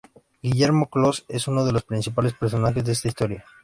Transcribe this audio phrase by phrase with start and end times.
[0.41, 3.45] Guillermo Closs es uno de los principales personajes de esta historia.